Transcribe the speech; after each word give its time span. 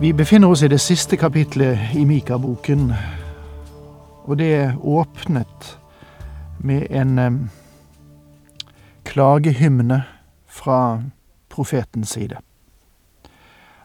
Vi 0.00 0.12
befinner 0.12 0.48
oss 0.48 0.62
i 0.62 0.68
det 0.68 0.78
siste 0.78 1.16
kapitlet 1.16 1.78
i 1.94 2.04
Mika-boken, 2.04 2.92
og 4.24 4.36
det 4.38 4.54
er 4.54 4.76
åpnet 4.78 5.78
med 6.62 6.86
en 6.90 7.18
eh, 7.18 7.32
klagehymne 9.02 10.04
fra 10.46 11.02
profetens 11.50 12.14
side. 12.14 12.38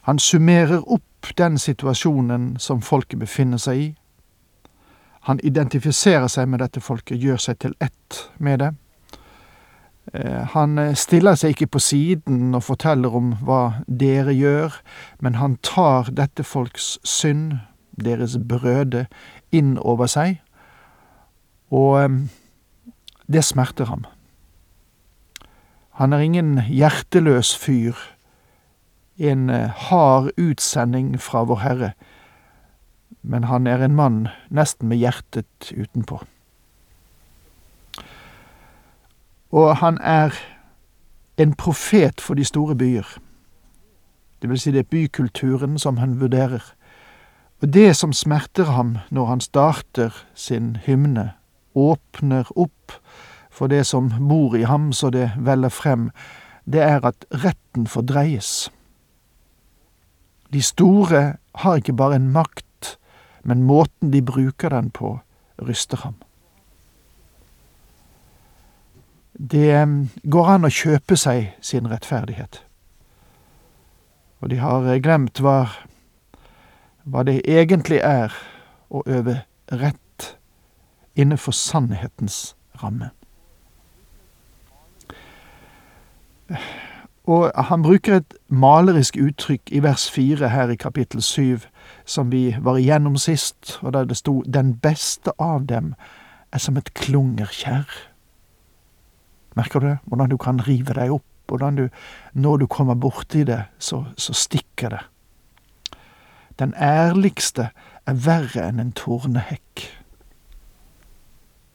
Han 0.05 0.19
summerer 0.19 0.85
opp 0.85 1.33
den 1.37 1.57
situasjonen 1.57 2.59
som 2.59 2.81
folket 2.81 3.19
befinner 3.19 3.57
seg 3.57 3.81
i. 3.81 3.89
Han 5.25 5.41
identifiserer 5.43 6.27
seg 6.27 6.45
med 6.47 6.61
dette 6.61 6.81
folket, 6.81 7.17
gjør 7.17 7.41
seg 7.41 7.57
til 7.57 7.73
ett 7.81 8.21
med 8.37 8.59
det. 8.59 8.73
Eh, 10.11 10.43
han 10.51 10.77
eh, 10.77 10.95
stiller 10.99 11.37
seg 11.39 11.55
ikke 11.55 11.71
på 11.77 11.79
siden 11.79 12.55
og 12.57 12.65
forteller 12.67 13.13
om 13.15 13.33
hva 13.45 13.83
dere 13.87 14.33
gjør, 14.35 14.75
men 15.23 15.39
han 15.39 15.55
tar 15.63 16.11
dette 16.11 16.43
folks 16.43 16.97
synd, 17.07 17.61
deres 17.95 18.35
brøde, 18.49 19.05
inn 19.53 19.77
over 19.79 20.09
seg, 20.11 20.41
og 21.71 22.01
eh, 22.01 22.17
det 23.31 23.45
smerter 23.47 23.87
ham. 23.87 24.03
Han 26.01 26.11
er 26.11 26.25
ingen 26.25 26.57
hjerteløs 26.67 27.53
fyr, 27.55 27.95
en 29.21 29.45
hard 29.77 30.31
utsending 30.41 31.13
fra 31.21 31.43
Vår 31.45 31.61
Herre, 31.61 31.91
men 33.21 33.45
han 33.45 33.69
er 33.69 33.85
en 33.85 33.95
mann 33.95 34.23
nesten 34.49 34.89
med 34.89 34.99
hjertet 34.99 35.69
utenpå. 35.69 36.17
Og 39.53 39.77
han 39.77 39.99
er 40.01 40.33
en 41.37 41.53
profet 41.53 42.21
for 42.21 42.33
de 42.33 42.45
store 42.45 42.75
byer. 42.75 43.05
Det 44.41 44.49
vil 44.49 44.59
si 44.59 44.71
det 44.73 44.79
er 44.79 44.89
bykulturen 44.89 45.77
som 45.79 45.97
han 46.01 46.17
vurderer. 46.21 46.63
Og 47.61 47.73
det 47.73 47.95
som 47.95 48.13
smerter 48.13 48.73
ham 48.73 48.97
når 49.13 49.25
han 49.25 49.41
starter 49.41 50.25
sin 50.35 50.75
hymne, 50.85 51.31
åpner 51.75 52.49
opp 52.55 52.97
for 53.53 53.69
det 53.69 53.85
som 53.85 54.09
bor 54.29 54.57
i 54.57 54.65
ham 54.65 54.91
så 54.93 55.09
det 55.13 55.29
veller 55.37 55.69
frem, 55.69 56.09
det 56.65 56.81
er 56.81 57.05
at 57.05 57.25
retten 57.29 57.87
fordreies. 57.87 58.71
De 60.53 60.61
store 60.61 61.37
har 61.55 61.75
ikke 61.75 61.93
bare 61.93 62.15
en 62.15 62.31
makt, 62.33 62.97
men 63.43 63.63
måten 63.63 64.11
de 64.13 64.21
bruker 64.21 64.69
den 64.69 64.89
på, 64.89 65.19
ryster 65.61 65.97
ham. 65.97 66.15
Det 69.33 69.87
går 70.29 70.49
an 70.49 70.65
å 70.65 70.69
kjøpe 70.69 71.17
seg 71.17 71.55
sin 71.61 71.89
rettferdighet. 71.89 72.61
Og 74.43 74.49
de 74.51 74.59
har 74.61 74.85
glemt 74.99 75.39
hva, 75.41 75.57
hva 77.03 77.23
det 77.23 77.41
egentlig 77.49 78.01
er 78.03 78.33
å 78.93 79.01
øve 79.07 79.41
rett 79.71 80.37
innenfor 81.15 81.55
sannhetens 81.55 82.55
ramme. 82.83 83.09
Og 87.23 87.51
han 87.55 87.83
bruker 87.83 88.19
et 88.19 88.33
malerisk 88.51 89.15
uttrykk 89.17 89.71
i 89.71 89.79
vers 89.83 90.09
fire 90.11 90.49
her 90.51 90.69
i 90.69 90.75
kapittel 90.75 91.23
syv, 91.23 91.65
som 92.05 92.31
vi 92.31 92.55
var 92.59 92.77
igjennom 92.77 93.15
sist, 93.17 93.79
og 93.81 93.93
der 93.93 94.05
det 94.05 94.17
sto 94.17 94.41
'Den 94.41 94.75
beste 94.75 95.31
av 95.39 95.65
dem 95.65 95.95
er 96.51 96.57
som 96.57 96.77
et 96.77 96.93
klungerkjerr'. 96.93 98.12
Merker 99.55 99.79
du 99.79 99.87
det? 99.87 99.97
Hvordan 100.05 100.29
du 100.29 100.37
kan 100.37 100.61
rive 100.67 100.95
deg 100.97 101.13
opp. 101.13 101.25
Hvordan 101.47 101.75
du, 101.75 101.89
når 102.33 102.57
du 102.57 102.67
kommer 102.67 102.95
borti 102.95 103.43
det, 103.43 103.65
så, 103.77 104.05
så 104.17 104.33
stikker 104.33 104.95
det. 104.95 105.01
Den 106.59 106.73
ærligste 106.79 107.69
er 108.07 108.21
verre 108.25 108.67
enn 108.69 108.79
en 108.79 108.93
tornehekk. 108.95 109.83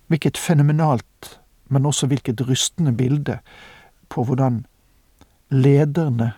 Hvilket 0.09 0.41
fenomenalt, 0.41 1.39
men 1.69 1.87
også 1.87 2.09
hvilket 2.09 2.41
rystende 2.49 2.95
bilde 2.97 3.39
på 4.09 4.25
hvordan 4.25 4.63
lederne 5.53 6.33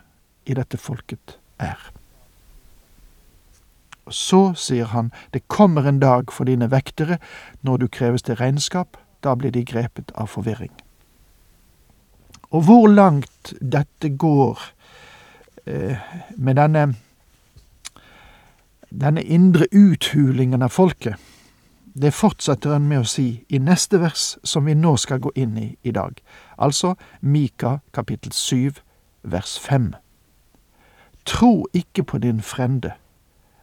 i 0.46 0.54
dette 0.58 0.78
folket 0.78 1.38
er. 1.58 1.78
Og 4.10 4.14
så, 4.14 4.42
sier 4.58 4.90
han, 4.90 5.12
det 5.30 5.46
kommer 5.46 5.86
en 5.86 6.00
dag 6.02 6.32
for 6.34 6.50
dine 6.50 6.70
vektere, 6.70 7.20
når 7.62 7.76
du 7.76 7.88
kreves 7.88 8.26
til 8.26 8.40
regnskap, 8.40 8.98
da 9.22 9.36
blir 9.38 9.54
de 9.54 9.62
grepet 9.64 10.10
av 10.18 10.32
forvirring. 10.32 10.72
Og 12.50 12.64
hvor 12.66 12.88
langt 12.88 13.54
dette 13.60 14.10
går 14.18 14.62
eh, 15.66 15.96
med 16.36 16.58
denne 16.58 16.88
denne 18.90 19.22
indre 19.22 19.66
uthulingen 19.72 20.62
av 20.62 20.68
folket, 20.74 21.14
det 21.94 22.10
fortsetter 22.14 22.72
han 22.74 22.88
med 22.88 23.02
å 23.02 23.08
si 23.08 23.44
i 23.48 23.58
neste 23.58 24.00
vers, 24.02 24.36
som 24.44 24.66
vi 24.66 24.74
nå 24.74 24.96
skal 24.98 25.20
gå 25.22 25.32
inn 25.34 25.56
i 25.58 25.68
i 25.82 25.92
dag, 25.94 26.18
altså 26.58 26.94
Mika 27.20 27.80
kapittel 27.94 28.32
7 28.32 28.80
vers 29.22 29.58
5. 29.58 29.92
Tro 31.24 31.66
ikke 31.74 32.04
på 32.04 32.18
din 32.18 32.42
frende, 32.42 32.94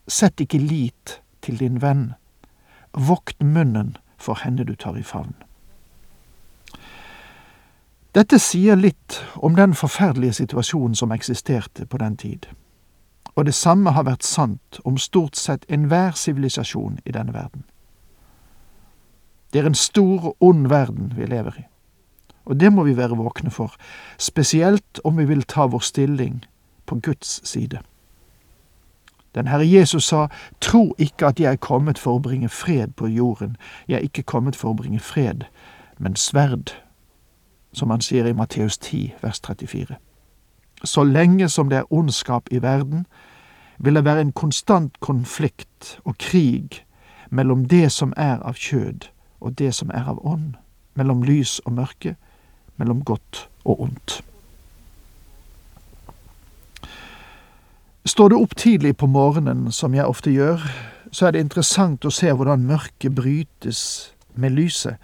sett 0.08 0.40
ikke 0.40 0.59
lit 0.59 1.19
til 1.42 1.59
din 1.59 1.81
venn, 1.81 2.14
vokt 2.94 3.44
munnen 3.44 3.98
for 4.18 4.40
henne 4.44 4.64
du 4.64 4.75
tar 4.75 4.98
i 4.98 5.04
favn. 5.04 5.36
Dette 8.18 8.40
sier 8.42 8.76
litt 8.76 9.20
om 9.46 9.54
den 9.54 9.76
forferdelige 9.78 10.34
situasjonen 10.34 10.96
som 10.98 11.12
eksisterte 11.14 11.86
på 11.86 12.00
den 12.02 12.16
tid, 12.18 12.48
og 13.36 13.46
det 13.46 13.54
samme 13.54 13.92
har 13.94 14.08
vært 14.08 14.26
sant 14.26 14.80
om 14.90 14.96
stort 14.98 15.38
sett 15.38 15.68
enhver 15.70 16.16
sivilisasjon 16.18 16.96
i 17.06 17.14
denne 17.14 17.36
verden. 17.36 17.68
Det 19.54 19.62
er 19.62 19.70
en 19.70 19.78
stor 19.78 20.32
og 20.32 20.48
ond 20.48 20.66
verden 20.72 21.12
vi 21.14 21.28
lever 21.30 21.60
i, 21.60 21.66
og 22.46 22.58
det 22.58 22.72
må 22.74 22.88
vi 22.88 22.98
være 22.98 23.20
våkne 23.20 23.54
for, 23.54 23.76
spesielt 24.18 25.04
om 25.04 25.22
vi 25.22 25.28
vil 25.30 25.46
ta 25.46 25.68
vår 25.70 25.86
stilling 25.86 26.42
på 26.90 26.98
Guds 27.06 27.38
side. 27.46 27.84
Den 29.36 29.48
Herre 29.48 29.70
Jesus 29.70 30.10
sa, 30.10 30.26
Tro 30.62 30.96
ikke 30.98 31.28
at 31.28 31.40
jeg 31.40 31.52
er 31.52 31.62
kommet 31.62 32.02
for 32.02 32.18
å 32.18 32.25
bringe 32.25 32.50
fred 32.50 32.98
på 32.98 33.13
jorden, 33.13 33.58
jeg 33.88 34.00
er 34.02 34.10
ikke 34.10 34.25
kommet 34.25 34.58
for 34.58 34.74
å 34.74 34.81
bringe 34.81 35.00
fred, 35.00 35.46
men 36.00 36.18
sverd 36.18 36.74
som 37.77 37.94
han 37.94 38.01
sier 38.01 38.25
i 38.25 38.33
Matteus 38.33 38.77
10, 38.77 39.13
vers 39.21 39.39
34. 39.45 39.97
Så 40.83 41.03
lenge 41.03 41.50
som 41.50 41.69
det 41.69 41.77
er 41.77 41.94
ondskap 41.94 42.50
i 42.51 42.62
verden, 42.62 43.06
vil 43.77 43.95
det 43.95 44.06
være 44.06 44.21
en 44.21 44.31
konstant 44.31 45.00
konflikt 45.00 46.00
og 46.06 46.18
krig 46.18 46.83
mellom 47.29 47.65
det 47.69 47.91
som 47.91 48.13
er 48.18 48.41
av 48.41 48.57
kjød, 48.57 49.09
og 49.39 49.57
det 49.59 49.74
som 49.75 49.91
er 49.94 50.09
av 50.09 50.21
ånd, 50.25 50.56
mellom 50.97 51.21
lys 51.24 51.59
og 51.65 51.74
mørke, 51.77 52.15
mellom 52.77 53.03
godt 53.06 53.50
og 53.65 53.81
ondt. 53.81 54.21
Står 58.07 58.29
du 58.29 58.38
opp 58.39 58.56
tidlig 58.56 58.95
på 58.97 59.06
morgenen, 59.06 59.71
som 59.71 59.94
jeg 59.94 60.06
ofte 60.06 60.31
gjør, 60.31 60.63
så 61.12 61.27
er 61.27 61.35
det 61.35 61.44
interessant 61.44 62.06
å 62.06 62.12
se 62.13 62.31
hvordan 62.31 62.65
mørket 62.65 63.15
brytes 63.15 63.81
med 64.35 64.56
lyset 64.56 64.95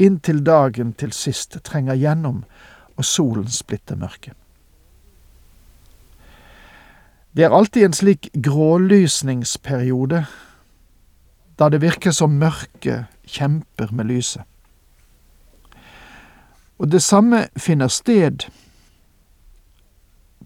inntil 0.00 0.42
dagen 0.46 0.92
til 0.92 1.12
sist 1.12 1.58
trenger 1.64 1.98
gjennom 1.98 2.44
og 2.96 3.04
solen 3.04 3.48
splitter 3.48 3.96
mørket. 3.96 4.34
Det 7.36 7.44
er 7.44 7.54
alltid 7.54 7.84
en 7.84 7.94
slik 7.94 8.28
grålysningsperiode, 8.42 10.24
da 11.58 11.68
det 11.68 11.82
virker 11.82 12.10
som 12.10 12.40
mørket 12.40 13.06
kjemper 13.28 13.92
med 13.92 14.10
lyset. 14.10 14.42
Og 16.80 16.90
det 16.90 17.02
samme 17.02 17.46
finner 17.56 17.88
sted 17.88 18.48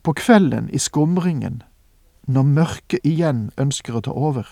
på 0.03 0.13
kvelden 0.13 0.69
i 0.71 0.79
skumringen, 0.79 1.63
når 2.27 2.43
mørket 2.43 3.07
igjen 3.07 3.51
ønsker 3.59 3.97
å 3.97 4.03
ta 4.05 4.13
over. 4.13 4.45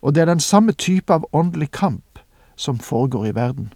Og 0.00 0.14
det 0.14 0.22
er 0.22 0.30
den 0.32 0.40
samme 0.40 0.72
type 0.72 1.12
av 1.12 1.26
åndelig 1.32 1.70
kamp 1.70 2.11
som 2.62 2.78
foregår 2.78 3.26
i 3.26 3.34
verden. 3.34 3.72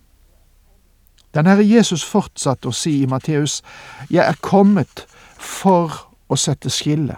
Den 1.34 1.46
Herre 1.46 1.64
Jesus 1.66 2.04
fortsatte 2.06 2.70
å 2.70 2.72
si 2.72 3.02
i 3.02 3.06
Matteus, 3.06 3.62
Jeg 4.10 4.24
er 4.24 4.38
kommet 4.40 5.06
for 5.38 6.08
å 6.28 6.36
sette 6.36 6.70
skille. 6.70 7.16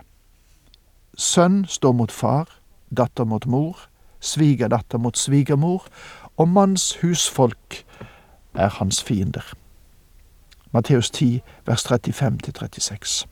sønn 1.16 1.66
står 1.68 1.92
mot 1.92 2.12
far, 2.12 2.48
datter 2.90 3.24
mot 3.24 3.46
mor, 3.46 3.76
svigerdatter 4.20 4.98
mot 4.98 5.16
svigermor, 5.16 5.82
og 6.36 6.48
manns 6.48 6.98
husfolk 7.02 7.84
er 8.54 8.68
hans 8.68 9.02
fiender. 9.02 9.52
Matteus 10.72 11.10
10, 11.10 11.40
vers 11.66 11.84
35-36. 11.86 13.26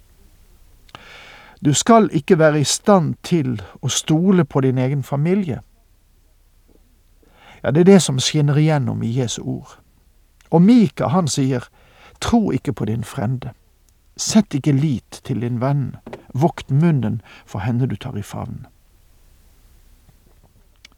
Du 1.64 1.74
skal 1.74 2.10
ikke 2.12 2.38
være 2.38 2.60
i 2.60 2.64
stand 2.64 3.14
til 3.22 3.62
å 3.82 3.88
stole 3.88 4.44
på 4.44 4.60
din 4.60 4.78
egen 4.78 5.02
familie. 5.02 5.60
Ja, 7.66 7.70
det 7.70 7.80
er 7.80 7.84
det 7.84 8.02
som 8.02 8.18
skinner 8.22 8.56
igjennom 8.56 9.02
i 9.02 9.08
Jesu 9.10 9.42
ord. 9.42 9.78
Og 10.50 10.62
Mika, 10.62 11.08
han 11.10 11.26
sier, 11.26 11.64
tro 12.20 12.52
ikke 12.54 12.72
på 12.72 12.84
din 12.86 13.02
frende. 13.04 13.50
Sett 14.16 14.54
ikke 14.54 14.72
lit 14.72 15.20
til 15.24 15.40
din 15.42 15.58
venn. 15.60 15.96
Vokt 16.30 16.70
munnen 16.70 17.20
for 17.46 17.58
henne 17.66 17.88
du 17.90 17.96
tar 17.96 18.14
i 18.14 18.22
favn. 18.22 18.68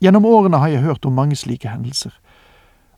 Gjennom 0.01 0.29
årene 0.29 0.61
har 0.61 0.69
jeg 0.69 0.85
hørt 0.85 1.09
om 1.09 1.17
mange 1.17 1.37
slike 1.37 1.69
hendelser. 1.69 2.13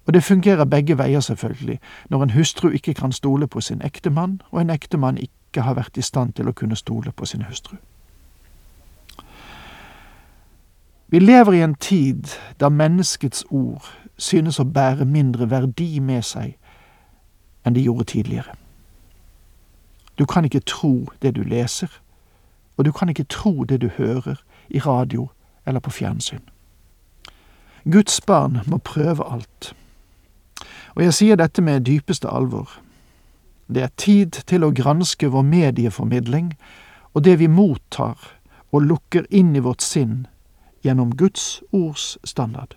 Og 0.07 0.15
det 0.15 0.25
fungerer 0.25 0.65
begge 0.65 0.99
veier, 0.99 1.21
selvfølgelig, 1.21 1.79
når 2.11 2.23
en 2.23 2.31
hustru 2.31 2.69
ikke 2.69 2.95
kan 2.95 3.13
stole 3.13 3.47
på 3.47 3.61
sin 3.61 3.83
ektemann, 3.87 4.41
og 4.51 4.61
en 4.61 4.71
ektemann 4.71 5.19
ikke 5.19 5.63
har 5.63 5.79
vært 5.79 5.97
i 5.97 6.03
stand 6.03 6.33
til 6.33 6.51
å 6.51 6.53
kunne 6.53 6.77
stole 6.77 7.13
på 7.13 7.25
sin 7.25 7.47
hustru. 7.47 7.77
Vi 11.11 11.19
lever 11.19 11.53
i 11.53 11.63
en 11.63 11.75
tid 11.75 12.25
da 12.61 12.69
menneskets 12.69 13.45
ord 13.51 13.89
synes 14.19 14.61
å 14.63 14.65
bære 14.65 15.05
mindre 15.05 15.49
verdi 15.51 15.99
med 15.99 16.23
seg 16.23 16.55
enn 17.67 17.75
de 17.75 17.83
gjorde 17.83 18.07
tidligere. 18.13 18.55
Du 20.15 20.25
kan 20.25 20.47
ikke 20.47 20.63
tro 20.63 21.11
det 21.23 21.35
du 21.35 21.43
leser, 21.43 21.91
og 22.77 22.85
du 22.85 22.93
kan 22.93 23.09
ikke 23.09 23.27
tro 23.27 23.65
det 23.65 23.81
du 23.83 23.89
hører 23.99 24.39
i 24.69 24.79
radio 24.79 25.27
eller 25.67 25.81
på 25.81 25.91
fjernsyn. 25.91 26.47
Guds 27.91 28.21
barn 28.21 28.61
må 28.67 28.79
prøve 28.79 29.27
alt. 29.27 29.75
Og 30.95 31.03
jeg 31.03 31.15
sier 31.15 31.37
dette 31.37 31.63
med 31.63 31.89
dypeste 31.91 32.29
alvor. 32.29 32.71
Det 33.67 33.83
er 33.83 33.97
tid 33.97 34.45
til 34.47 34.63
å 34.63 34.71
granske 34.71 35.27
vår 35.27 35.43
medieformidling 35.43 36.53
og 37.15 37.25
det 37.25 37.41
vi 37.41 37.51
mottar 37.51 38.15
og 38.71 38.87
lukker 38.87 39.27
inn 39.31 39.57
i 39.57 39.65
vårt 39.65 39.83
sinn 39.83 40.29
gjennom 40.85 41.17
Guds 41.17 41.63
ords 41.73 42.19
standard. 42.25 42.77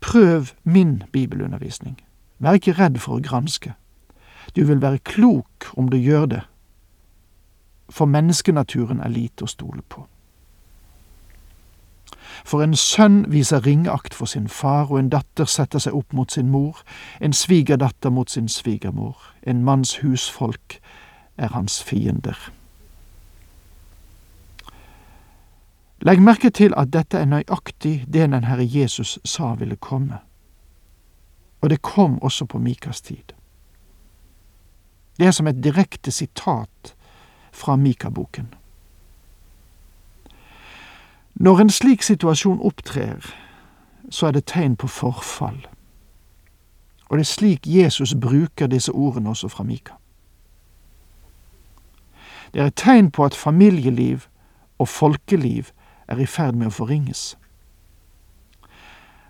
Prøv 0.00 0.46
min 0.64 1.02
bibelundervisning. 1.12 2.00
Vær 2.38 2.58
ikke 2.58 2.74
redd 2.78 2.98
for 2.98 3.18
å 3.18 3.22
granske. 3.22 3.74
Du 4.56 4.64
vil 4.66 4.82
være 4.82 4.98
klok 4.98 5.70
om 5.76 5.88
du 5.88 5.96
gjør 5.96 6.26
det, 6.26 6.40
for 7.90 8.06
menneskenaturen 8.06 9.00
er 9.00 9.12
lite 9.12 9.44
å 9.44 9.50
stole 9.50 9.82
på. 9.88 10.06
For 12.44 12.62
en 12.62 12.74
sønn 12.76 13.24
viser 13.30 13.62
ringeakt 13.66 14.14
for 14.14 14.26
sin 14.26 14.48
far, 14.48 14.90
og 14.90 14.98
en 14.98 15.12
datter 15.12 15.44
setter 15.44 15.78
seg 15.78 15.94
opp 15.94 16.12
mot 16.12 16.32
sin 16.32 16.50
mor, 16.50 16.80
en 17.20 17.32
svigerdatter 17.32 18.10
mot 18.10 18.30
sin 18.30 18.48
svigermor, 18.48 19.16
en 19.46 19.64
manns 19.64 19.98
husfolk 20.02 20.80
er 21.36 21.52
hans 21.54 21.82
fiender. 21.82 22.50
Legg 26.02 26.22
merke 26.22 26.50
til 26.50 26.74
at 26.76 26.90
dette 26.92 27.18
er 27.18 27.28
nøyaktig 27.30 28.04
det 28.12 28.30
den 28.30 28.44
Herre 28.44 28.66
Jesus 28.66 29.18
sa 29.24 29.54
ville 29.54 29.76
komme. 29.76 30.18
Og 31.60 31.70
det 31.70 31.82
kom 31.82 32.22
også 32.22 32.44
på 32.44 32.58
Mikas 32.58 33.00
tid. 33.00 33.34
Det 35.18 35.26
er 35.26 35.30
som 35.30 35.46
et 35.46 35.64
direkte 35.64 36.10
sitat 36.10 36.94
fra 37.52 37.76
Mika-boken. 37.76 38.54
Når 41.34 41.60
en 41.60 41.70
slik 41.70 42.02
situasjon 42.02 42.60
opptrer, 42.60 43.34
så 44.10 44.26
er 44.26 44.30
det 44.30 44.44
tegn 44.46 44.76
på 44.76 44.86
forfall. 44.86 45.66
Og 47.08 47.18
det 47.18 47.22
er 47.22 47.30
slik 47.30 47.66
Jesus 47.66 48.14
bruker 48.20 48.66
disse 48.66 48.92
ordene 48.92 49.30
også 49.30 49.48
fra 49.48 49.64
Mika. 49.64 49.92
Det 52.54 52.60
er 52.60 52.66
et 52.66 52.76
tegn 52.76 53.10
på 53.10 53.24
at 53.24 53.34
familieliv 53.34 54.20
og 54.78 54.88
folkeliv 54.88 55.64
er 56.08 56.18
i 56.18 56.26
ferd 56.26 56.54
med 56.54 56.70
å 56.70 56.74
forringes. 56.74 57.36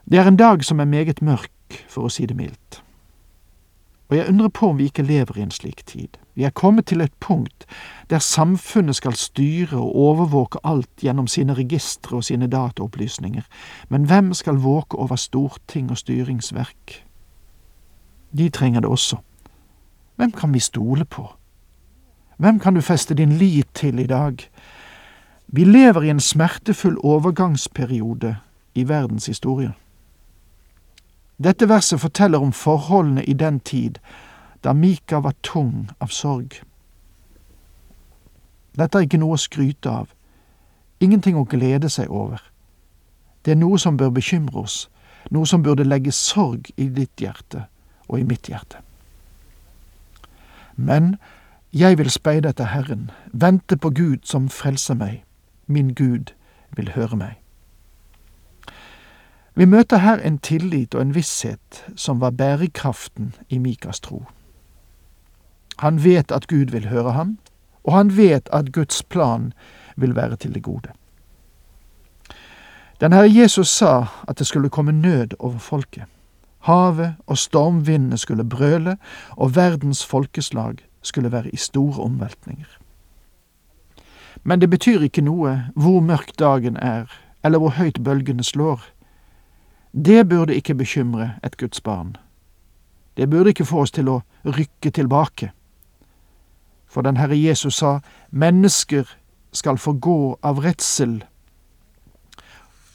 Det 0.04 0.18
er 0.18 0.28
en 0.28 0.36
dag 0.36 0.64
som 0.64 0.80
er 0.80 0.90
meget 0.90 1.22
mørk, 1.22 1.84
for 1.88 2.04
å 2.06 2.12
si 2.12 2.26
det 2.26 2.36
mildt. 2.36 2.82
Og 4.12 4.18
jeg 4.18 4.28
undrer 4.28 4.48
på 4.48 4.68
om 4.68 4.76
vi 4.76 4.90
ikke 4.90 5.02
lever 5.02 5.38
i 5.38 5.42
en 5.46 5.50
slik 5.50 5.86
tid. 5.86 6.18
Vi 6.34 6.44
er 6.44 6.50
kommet 6.50 6.86
til 6.86 7.00
et 7.00 7.14
punkt 7.20 7.64
der 8.10 8.18
samfunnet 8.18 8.96
skal 8.96 9.14
styre 9.16 9.78
og 9.78 9.96
overvåke 9.96 10.60
alt 10.64 11.00
gjennom 11.00 11.26
sine 11.26 11.54
registre 11.56 12.16
og 12.16 12.24
sine 12.24 12.46
dataopplysninger, 12.46 13.42
men 13.88 14.04
hvem 14.04 14.34
skal 14.34 14.60
våke 14.60 14.98
over 15.00 15.16
storting 15.16 15.90
og 15.90 15.98
styringsverk? 15.98 17.04
De 18.36 18.48
trenger 18.48 18.80
det 18.80 18.90
også. 18.90 19.16
Hvem 20.16 20.32
kan 20.32 20.54
vi 20.54 20.60
stole 20.60 21.04
på? 21.04 21.32
Hvem 22.36 22.60
kan 22.60 22.74
du 22.74 22.80
feste 22.80 23.14
din 23.14 23.32
lit 23.32 23.68
til 23.74 23.98
i 23.98 24.06
dag? 24.06 24.44
Vi 25.54 25.64
lever 25.64 26.02
i 26.02 26.08
en 26.08 26.20
smertefull 26.20 26.96
overgangsperiode 27.04 28.36
i 28.74 28.88
verdenshistorien. 28.88 29.74
Dette 31.44 31.68
verset 31.68 32.00
forteller 32.00 32.38
om 32.38 32.52
forholdene 32.52 33.24
i 33.24 33.32
den 33.32 33.60
tid 33.60 33.98
da 34.64 34.72
Mika 34.72 35.20
var 35.20 35.34
tung 35.42 35.90
av 36.00 36.08
sorg. 36.08 36.54
Dette 38.78 38.98
er 38.98 39.04
ikke 39.04 39.20
noe 39.20 39.36
å 39.36 39.40
skryte 39.42 39.90
av, 39.90 40.06
ingenting 41.00 41.36
å 41.36 41.44
glede 41.44 41.90
seg 41.92 42.08
over. 42.08 42.40
Det 43.44 43.52
er 43.52 43.60
noe 43.60 43.78
som 43.78 43.98
bør 44.00 44.14
bekymre 44.16 44.62
oss, 44.62 44.86
noe 45.30 45.46
som 45.46 45.62
burde 45.62 45.84
legge 45.84 46.14
sorg 46.16 46.70
i 46.76 46.86
ditt 46.88 47.20
hjerte 47.20 47.66
og 48.08 48.22
i 48.22 48.24
mitt 48.24 48.48
hjerte. 48.48 48.80
Men 50.76 51.16
jeg 51.76 51.98
vil 51.98 52.10
speide 52.10 52.48
etter 52.48 52.72
Herren, 52.72 53.10
vente 53.32 53.76
på 53.76 53.90
Gud 53.90 54.24
som 54.24 54.48
frelser 54.48 54.96
meg, 54.96 55.20
min 55.72 55.94
Gud 55.94 56.34
vil 56.76 56.92
høre 56.94 57.16
meg. 57.16 57.38
Vi 59.54 59.64
møter 59.64 60.00
her 60.00 60.20
en 60.24 60.38
tillit 60.38 60.94
og 60.94 61.02
en 61.02 61.14
visshet 61.14 61.84
som 61.96 62.20
var 62.20 62.30
bærekraften 62.30 63.34
i 63.48 63.58
Mikas 63.58 64.00
tro. 64.00 64.24
Han 65.78 66.04
vet 66.04 66.32
at 66.32 66.46
Gud 66.48 66.72
vil 66.72 66.88
høre 66.88 67.12
ham, 67.12 67.38
og 67.84 67.96
han 67.96 68.16
vet 68.16 68.48
at 68.52 68.72
Guds 68.72 69.02
plan 69.02 69.52
vil 69.96 70.16
være 70.16 70.36
til 70.36 70.54
det 70.54 70.62
gode. 70.62 70.92
Den 73.00 73.12
Herre 73.12 73.34
Jesus 73.34 73.68
sa 73.68 74.06
at 74.28 74.38
det 74.38 74.46
skulle 74.46 74.70
komme 74.70 74.92
nød 74.92 75.34
over 75.38 75.58
folket. 75.58 76.04
Havet 76.58 77.14
og 77.26 77.38
stormvindene 77.38 78.18
skulle 78.18 78.48
brøle, 78.48 78.96
og 79.30 79.56
verdens 79.56 80.06
folkeslag 80.06 80.76
skulle 81.02 81.32
være 81.32 81.50
i 81.50 81.56
store 81.56 82.02
omveltninger. 82.02 82.78
Men 84.42 84.60
det 84.60 84.70
betyr 84.70 85.02
ikke 85.06 85.24
noe 85.24 85.54
hvor 85.74 86.00
mørk 86.00 86.32
dagen 86.38 86.76
er, 86.76 87.10
eller 87.44 87.58
hvor 87.58 87.76
høyt 87.78 88.02
bølgene 88.04 88.44
slår. 88.44 88.80
Det 89.92 90.28
burde 90.28 90.56
ikke 90.56 90.74
bekymre 90.74 91.34
et 91.44 91.56
Guds 91.56 91.80
barn. 91.80 92.16
Det 93.16 93.30
burde 93.30 93.48
ikke 93.48 93.64
få 93.64 93.82
oss 93.84 93.92
til 93.92 94.08
å 94.08 94.22
rykke 94.44 94.90
tilbake. 94.90 95.50
For 96.88 97.02
den 97.02 97.16
Herre 97.16 97.36
Jesus 97.36 97.74
sa, 97.80 98.00
mennesker 98.30 99.08
skal 99.52 99.78
få 99.78 99.92
gå 99.92 100.38
av 100.42 100.64
redsel 100.64 101.22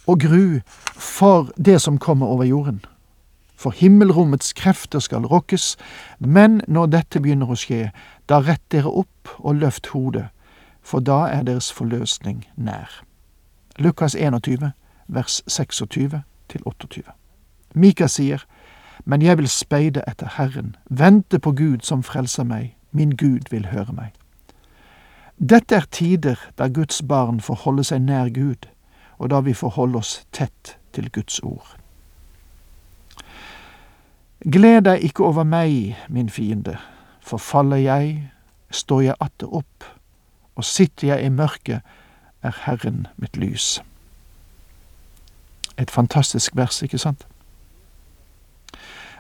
og 0.08 0.20
gru 0.20 0.60
for 0.96 1.52
det 1.58 1.82
som 1.82 1.98
kommer 1.98 2.28
over 2.28 2.44
jorden. 2.44 2.82
For 3.58 3.74
himmelrommets 3.74 4.54
krefter 4.54 5.00
skal 5.00 5.26
rokkes, 5.26 5.76
men 6.20 6.62
når 6.68 6.92
dette 6.94 7.22
begynner 7.22 7.50
å 7.52 7.58
skje, 7.58 7.90
da 8.30 8.40
rett 8.46 8.64
dere 8.72 8.90
opp 8.90 9.34
og 9.40 9.58
løft 9.62 9.92
hodet, 9.94 10.30
for 10.88 11.00
da 11.00 11.26
er 11.28 11.44
deres 11.44 11.74
forløsning 11.74 12.46
nær. 12.56 13.04
Lukas 13.80 14.16
21, 14.16 14.72
vers 15.08 15.44
26 15.48 16.22
til 16.50 16.62
28. 16.66 17.04
Mika 17.74 18.08
sier, 18.08 18.46
Men 19.06 19.22
jeg 19.22 19.38
vil 19.38 19.48
speide 19.48 20.02
etter 20.08 20.28
Herren, 20.38 20.76
vente 20.90 21.40
på 21.40 21.52
Gud 21.52 21.78
som 21.84 22.04
frelser 22.04 22.44
meg, 22.44 22.76
min 22.92 23.12
Gud 23.12 23.52
vil 23.52 23.68
høre 23.68 23.94
meg. 23.94 24.12
Dette 25.50 25.76
er 25.76 25.86
tider 25.92 26.36
der 26.58 26.70
Guds 26.70 27.02
barn 27.08 27.40
får 27.40 27.56
holde 27.56 27.84
seg 27.84 28.02
nær 28.02 28.30
Gud, 28.30 28.68
og 29.18 29.30
da 29.30 29.40
vi 29.40 29.54
får 29.54 29.70
holde 29.70 29.98
oss 29.98 30.28
tett 30.32 30.78
til 30.94 31.12
Guds 31.12 31.40
ord. 31.40 31.78
Gled 34.52 34.82
deg 34.82 35.04
ikke 35.04 35.24
over 35.24 35.44
meg, 35.44 35.96
min 36.10 36.30
fiende, 36.30 36.78
for 37.22 37.38
faller 37.38 37.78
jeg, 37.78 38.32
står 38.72 39.02
jeg 39.02 39.16
atter 39.20 39.54
opp, 39.54 39.97
og 40.58 40.66
sitter 40.66 41.08
jeg 41.08 41.26
i 41.26 41.30
mørket, 41.30 41.82
er 42.42 42.62
Herren 42.66 43.06
mitt 43.22 43.38
lys. 43.38 43.78
Et 45.78 45.92
fantastisk 45.92 46.56
vers, 46.58 46.82
ikke 46.82 46.98
sant? 46.98 47.28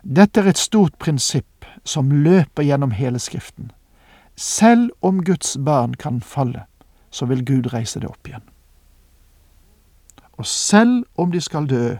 Dette 0.01 0.41
er 0.41 0.49
et 0.49 0.57
stort 0.57 0.97
prinsipp 0.97 1.65
som 1.85 2.11
løper 2.11 2.65
gjennom 2.65 2.95
hele 2.97 3.19
Skriften. 3.21 3.71
Selv 4.35 4.89
om 5.01 5.23
Guds 5.25 5.57
barn 5.65 5.93
kan 5.93 6.21
falle, 6.21 6.65
så 7.11 7.25
vil 7.25 7.45
Gud 7.45 7.73
reise 7.73 7.99
det 7.99 8.09
opp 8.09 8.27
igjen. 8.27 8.43
Og 10.37 10.45
selv 10.45 11.05
om 11.17 11.31
de 11.31 11.41
skal 11.41 11.69
dø, 11.69 11.95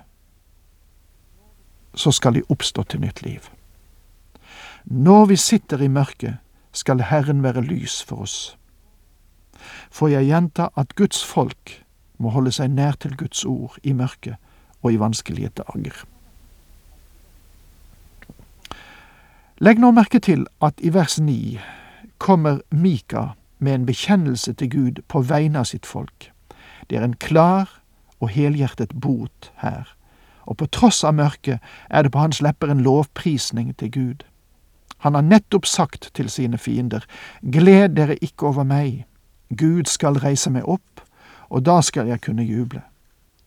så 1.97 2.11
skal 2.11 2.33
de 2.37 2.45
oppstå 2.49 2.83
til 2.83 3.01
nytt 3.01 3.21
liv. 3.25 3.41
Når 4.85 5.25
vi 5.25 5.35
sitter 5.35 5.81
i 5.81 5.87
mørket, 5.87 6.37
skal 6.71 7.01
Herren 7.01 7.43
være 7.43 7.61
lys 7.61 8.03
for 8.03 8.21
oss. 8.21 8.57
For 9.91 10.11
jeg 10.11 10.29
gjenta 10.29 10.69
at 10.75 10.95
Guds 10.95 11.23
folk 11.25 11.79
må 12.17 12.33
holde 12.33 12.51
seg 12.51 12.71
nær 12.73 12.97
til 12.99 13.17
Guds 13.17 13.45
ord 13.45 13.77
i 13.83 13.93
mørket 13.93 14.37
og 14.81 14.93
i 14.93 14.99
vanskelige 15.01 15.53
dager. 15.57 16.05
Legg 19.57 19.79
nå 19.81 19.89
merke 19.91 20.19
til 20.21 20.45
at 20.61 20.77
i 20.85 20.93
vers 20.93 21.17
9 21.19 21.57
kommer 22.21 22.59
Mika 22.69 23.31
med 23.59 23.73
en 23.73 23.85
bekjennelse 23.85 24.53
til 24.53 24.69
Gud 24.69 25.01
på 25.09 25.21
vegne 25.25 25.63
av 25.63 25.69
sitt 25.69 25.85
folk. 25.85 26.29
Det 26.89 26.97
er 26.97 27.05
en 27.07 27.17
klar 27.17 27.79
og 28.21 28.29
helhjertet 28.29 28.93
bot 29.01 29.51
her, 29.63 29.89
og 30.45 30.57
på 30.61 30.69
tross 30.71 31.03
av 31.03 31.17
mørket 31.17 31.59
er 31.89 32.05
det 32.05 32.13
på 32.13 32.21
hans 32.21 32.41
lepper 32.41 32.71
en 32.71 32.85
lovprisning 32.85 33.73
til 33.77 33.91
Gud. 33.91 34.23
Han 35.05 35.13
har 35.17 35.25
nettopp 35.25 35.65
sagt 35.65 36.09
til 36.13 36.29
sine 36.29 36.57
fiender, 36.57 37.05
Gled 37.41 37.97
dere 37.97 38.17
ikke 38.21 38.47
over 38.49 38.63
meg, 38.63 39.05
Gud 39.49 39.85
skal 39.85 40.19
reise 40.19 40.51
meg 40.51 40.67
opp, 40.67 41.01
og 41.49 41.65
da 41.65 41.81
skal 41.81 42.07
jeg 42.07 42.21
kunne 42.21 42.43
juble. 42.43 42.81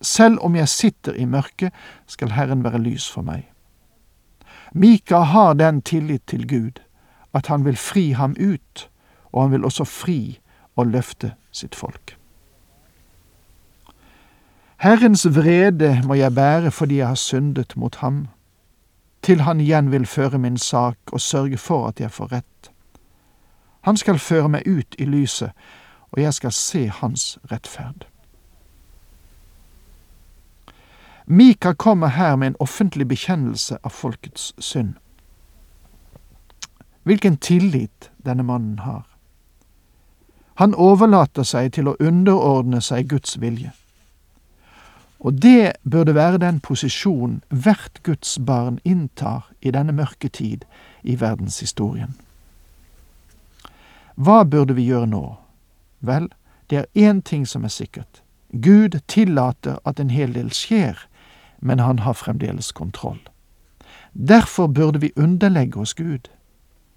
Selv 0.00 0.38
om 0.40 0.56
jeg 0.56 0.68
sitter 0.68 1.12
i 1.14 1.24
mørket, 1.24 1.72
skal 2.06 2.32
Herren 2.32 2.64
være 2.64 2.80
lys 2.80 3.10
for 3.10 3.22
meg. 3.22 3.50
Mika 4.72 5.18
har 5.18 5.54
den 5.54 5.82
tillit 5.82 6.22
til 6.26 6.48
Gud 6.48 6.80
at 7.34 7.46
han 7.46 7.64
vil 7.64 7.76
fri 7.76 8.10
ham 8.10 8.34
ut, 8.40 8.88
og 9.32 9.42
han 9.42 9.52
vil 9.52 9.64
også 9.64 9.84
fri 9.84 10.40
og 10.76 10.86
løfte 10.86 11.34
sitt 11.52 11.74
folk. 11.74 12.16
Herrens 14.80 15.26
vrede 15.28 16.00
må 16.06 16.14
jeg 16.14 16.34
bære 16.34 16.70
fordi 16.70 16.96
jeg 16.96 17.08
har 17.08 17.14
syndet 17.14 17.76
mot 17.76 17.96
ham, 17.96 18.28
til 19.22 19.40
han 19.40 19.60
igjen 19.60 19.92
vil 19.92 20.06
føre 20.06 20.38
min 20.38 20.56
sak 20.56 20.96
og 21.12 21.20
sørge 21.20 21.58
for 21.58 21.88
at 21.88 22.00
jeg 22.00 22.10
får 22.10 22.32
rett. 22.32 22.70
Han 23.80 23.96
skal 23.96 24.18
føre 24.18 24.48
meg 24.48 24.66
ut 24.66 24.96
i 24.98 25.04
lyset, 25.04 25.52
og 26.10 26.22
jeg 26.22 26.34
skal 26.34 26.52
se 26.52 26.86
hans 26.88 27.38
rettferd. 27.50 28.06
Mika 31.26 31.72
kommer 31.72 32.06
her 32.06 32.36
med 32.36 32.46
en 32.46 32.56
offentlig 32.58 33.08
bekjennelse 33.08 33.78
av 33.84 33.90
folkets 33.94 34.52
synd. 34.58 34.94
Hvilken 37.02 37.36
tillit 37.36 38.10
denne 38.26 38.42
mannen 38.42 38.78
har. 38.78 39.06
Han 40.54 40.74
overlater 40.74 41.46
seg 41.46 41.72
til 41.72 41.88
å 41.88 41.96
underordne 42.00 42.80
seg 42.82 43.08
Guds 43.08 43.38
vilje. 43.40 43.70
Og 45.20 45.38
det 45.42 45.72
burde 45.84 46.14
være 46.14 46.40
den 46.42 46.60
posisjon 46.60 47.42
hvert 47.48 48.02
Guds 48.02 48.38
barn 48.46 48.80
inntar 48.84 49.52
i 49.60 49.70
denne 49.70 49.92
mørke 49.92 50.28
tid 50.28 50.64
i 51.02 51.14
verdenshistorien. 51.20 52.16
Hva 54.20 54.42
burde 54.44 54.74
vi 54.76 54.88
gjøre 54.90 55.06
nå? 55.06 55.24
Vel, 56.00 56.28
det 56.70 56.78
er 56.78 57.10
én 57.10 57.20
ting 57.22 57.48
som 57.48 57.64
er 57.64 57.68
sikkert. 57.68 58.22
Gud 58.52 59.00
tillater 59.08 59.78
at 59.84 60.00
en 60.00 60.10
hel 60.10 60.34
del 60.34 60.50
skjer, 60.52 60.98
men 61.60 61.78
han 61.78 61.98
har 61.98 62.12
fremdeles 62.12 62.72
kontroll. 62.72 63.20
Derfor 64.12 64.66
burde 64.66 65.00
vi 65.00 65.12
underlegge 65.16 65.80
oss 65.80 65.94
Gud. 65.94 66.30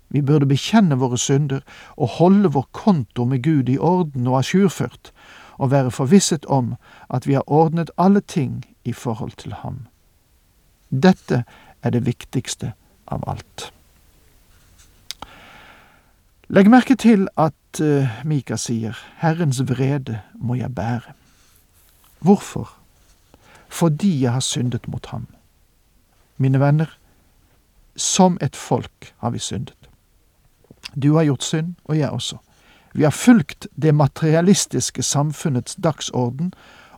Vi 0.09 0.21
burde 0.21 0.45
bekjenne 0.45 0.95
våre 0.95 1.17
synder 1.17 1.61
og 1.97 2.17
holde 2.19 2.51
vår 2.53 2.67
konto 2.71 3.25
med 3.25 3.43
Gud 3.43 3.69
i 3.69 3.77
orden 3.77 4.27
og 4.27 4.37
ajourført, 4.37 5.11
og 5.57 5.71
være 5.71 5.91
forvisset 5.91 6.45
om 6.45 6.75
at 7.09 7.27
vi 7.27 7.33
har 7.33 7.43
ordnet 7.47 7.91
alle 7.97 8.21
ting 8.21 8.65
i 8.83 8.93
forhold 8.93 9.31
til 9.37 9.53
ham. 9.53 9.87
Dette 10.89 11.43
er 11.81 11.89
det 11.89 12.05
viktigste 12.05 12.73
av 13.07 13.23
alt. 13.27 13.73
Legg 16.51 16.67
merke 16.67 16.95
til 16.99 17.27
at 17.39 17.79
uh, 17.79 18.09
Mika 18.27 18.57
sier 18.59 18.97
Herrens 19.21 19.61
vrede 19.63 20.19
må 20.35 20.57
jeg 20.59 20.75
bære. 20.75 21.13
Hvorfor? 22.19 22.73
Fordi 23.69 24.21
jeg 24.21 24.33
har 24.33 24.43
syndet 24.43 24.87
mot 24.87 25.05
ham. 25.05 25.27
Mine 26.37 26.59
venner, 26.59 26.97
som 27.95 28.37
et 28.41 28.55
folk 28.55 29.13
har 29.17 29.29
vi 29.29 29.39
syndet. 29.39 29.89
Du 30.95 31.15
har 31.15 31.23
gjort 31.23 31.43
synd, 31.43 31.75
og 31.85 31.97
jeg 31.97 32.09
også. 32.09 32.37
Vi 32.93 33.03
har 33.03 33.15
fulgt 33.15 33.67
det 33.75 33.95
materialistiske 33.95 35.03
samfunnets 35.03 35.75
dagsorden 35.75 36.53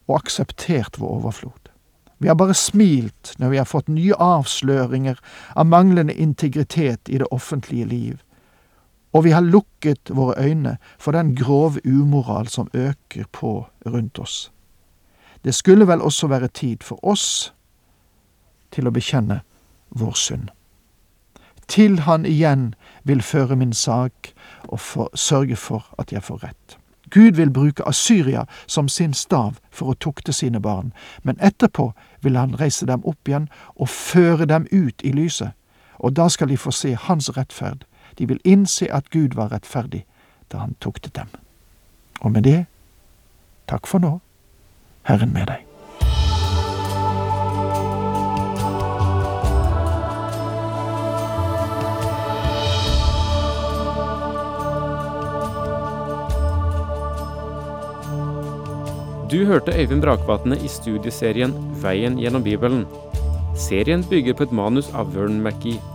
og 0.08 0.16
akseptert 0.16 1.00
vår 1.00 1.08
overflod. 1.08 1.70
Vi 2.18 2.28
har 2.28 2.36
bare 2.36 2.54
smilt 2.54 3.36
når 3.38 3.50
vi 3.50 3.58
har 3.58 3.70
fått 3.70 3.88
nye 3.88 4.16
avsløringer 4.20 5.20
av 5.56 5.68
manglende 5.68 6.14
integritet 6.14 7.10
i 7.10 7.20
det 7.22 7.28
offentlige 7.32 7.86
liv, 7.86 8.20
og 9.16 9.24
vi 9.24 9.32
har 9.32 9.42
lukket 9.42 10.12
våre 10.12 10.34
øyne 10.44 10.78
for 11.00 11.12
den 11.12 11.36
grove 11.36 11.80
umoral 11.86 12.48
som 12.48 12.68
øker 12.74 13.24
på 13.32 13.68
rundt 13.86 14.20
oss. 14.20 14.52
Det 15.44 15.56
skulle 15.56 15.88
vel 15.88 16.02
også 16.02 16.28
være 16.28 16.48
tid 16.48 16.78
for 16.82 17.06
oss 17.06 17.54
til 18.72 18.88
å 18.88 18.92
bekjenne 18.92 19.40
vår 19.90 20.18
synd. 20.20 20.50
Til 21.68 22.00
han 22.00 22.26
igjen 22.26 22.74
vil 23.04 23.22
føre 23.22 23.56
min 23.56 23.74
sak 23.74 24.34
og 24.68 24.80
for, 24.80 25.10
sørge 25.16 25.56
for 25.56 25.88
at 25.98 26.12
jeg 26.12 26.24
får 26.24 26.44
rett. 26.44 26.78
Gud 27.10 27.40
vil 27.40 27.54
bruke 27.54 27.88
Asyria 27.88 28.44
som 28.68 28.90
sin 28.90 29.14
stav 29.14 29.62
for 29.72 29.94
å 29.94 30.00
tukte 30.00 30.34
sine 30.34 30.60
barn, 30.60 30.92
men 31.24 31.40
etterpå 31.40 31.94
vil 32.22 32.36
han 32.36 32.60
reise 32.60 32.86
dem 32.86 33.06
opp 33.06 33.28
igjen 33.28 33.48
og 33.76 33.90
føre 33.90 34.46
dem 34.46 34.68
ut 34.72 35.02
i 35.04 35.12
lyset, 35.16 35.56
og 36.00 36.18
da 36.20 36.28
skal 36.28 36.52
de 36.52 36.58
få 36.58 36.72
se 36.72 36.98
hans 37.00 37.30
rettferd 37.38 37.86
de 38.18 38.28
vil 38.30 38.42
innse 38.44 38.90
at 38.94 39.10
Gud 39.10 39.36
var 39.36 39.52
rettferdig 39.54 40.06
da 40.52 40.64
han 40.64 40.76
tuktet 40.80 41.16
dem. 41.16 41.32
Og 42.22 42.32
med 42.32 42.44
det, 42.48 42.66
takk 43.68 43.88
for 43.88 44.00
nå, 44.00 44.20
Herren 45.10 45.34
med 45.34 45.50
deg. 45.52 45.66
Du 59.36 59.46
hørte 59.46 59.74
Øyvind 59.74 60.02
Brakvatne 60.02 60.56
i 60.64 60.68
studieserien 60.70 61.52
Veien 61.82 62.20
gjennom 62.22 62.44
Bibelen. 62.44 62.86
Serien 63.58 64.06
bygger 64.10 64.38
på 64.38 64.46
et 64.46 64.54
manus 64.54 64.88
av 64.94 65.12
Vern 65.16 65.42
McGee. 65.42 65.95